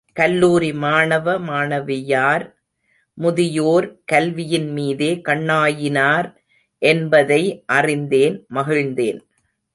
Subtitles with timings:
[0.17, 2.45] கல்லூரி மாணவ மாணவியார்
[3.17, 6.27] முதியோர் கல்வியின் மீதே கண்ணாயினார்
[6.81, 7.41] என்பதை
[7.65, 9.19] அறிந்தேன், மகிழ்ந்தேன்.